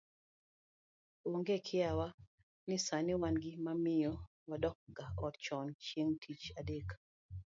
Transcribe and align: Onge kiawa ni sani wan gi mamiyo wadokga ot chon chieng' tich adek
Onge 1.31 1.57
kiawa 1.65 2.07
ni 2.67 2.75
sani 2.85 3.13
wan 3.21 3.35
gi 3.43 3.51
mamiyo 3.65 4.13
wadokga 4.49 5.05
ot 5.25 5.35
chon 5.45 5.67
chieng' 5.85 6.15
tich 6.21 6.45
adek 6.59 6.87